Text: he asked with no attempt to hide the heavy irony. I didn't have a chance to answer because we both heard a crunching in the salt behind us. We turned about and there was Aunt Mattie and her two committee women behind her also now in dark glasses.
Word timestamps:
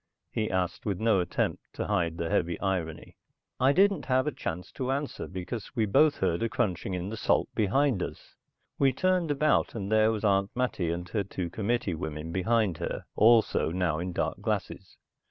he 0.31 0.49
asked 0.49 0.83
with 0.83 0.99
no 0.99 1.19
attempt 1.19 1.61
to 1.73 1.85
hide 1.85 2.17
the 2.17 2.27
heavy 2.27 2.59
irony. 2.59 3.15
I 3.59 3.71
didn't 3.71 4.05
have 4.05 4.25
a 4.25 4.31
chance 4.31 4.71
to 4.71 4.91
answer 4.91 5.27
because 5.27 5.75
we 5.75 5.85
both 5.85 6.17
heard 6.17 6.41
a 6.41 6.49
crunching 6.49 6.95
in 6.95 7.09
the 7.09 7.17
salt 7.17 7.49
behind 7.53 8.01
us. 8.01 8.33
We 8.79 8.93
turned 8.93 9.29
about 9.29 9.75
and 9.75 9.91
there 9.91 10.11
was 10.11 10.23
Aunt 10.23 10.49
Mattie 10.55 10.89
and 10.89 11.07
her 11.09 11.23
two 11.23 11.51
committee 11.51 11.93
women 11.93 12.31
behind 12.31 12.79
her 12.79 13.05
also 13.15 13.69
now 13.69 13.99
in 13.99 14.11
dark 14.11 14.41
glasses. 14.41 14.97